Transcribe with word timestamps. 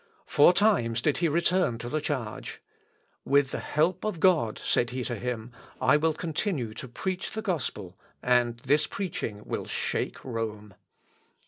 Four 0.25 0.51
times 0.51 0.99
did 0.99 1.19
he 1.19 1.27
return 1.27 1.77
to 1.77 1.87
the 1.87 2.01
charge. 2.01 2.59
"With 3.23 3.51
the 3.51 3.59
help 3.59 4.03
of 4.03 4.19
God," 4.19 4.57
said 4.65 4.89
he 4.89 5.03
to 5.03 5.13
him, 5.15 5.51
"I 5.79 5.95
will 5.95 6.15
continue 6.15 6.73
to 6.73 6.87
preach 6.87 7.29
the 7.33 7.43
gospel, 7.43 7.95
and 8.23 8.57
this 8.61 8.87
preaching 8.87 9.43
will 9.45 9.65
shake 9.67 10.25
Rome." 10.25 10.73